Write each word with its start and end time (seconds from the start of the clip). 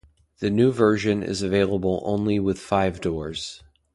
The 0.39 0.49
new 0.49 0.71
version 0.71 1.21
is 1.21 1.43
available 1.43 2.01
only 2.03 2.39
with 2.39 2.57
five 2.57 3.01
doors. 3.01 3.61